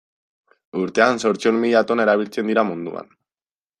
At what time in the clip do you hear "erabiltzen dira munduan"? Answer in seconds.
2.07-3.13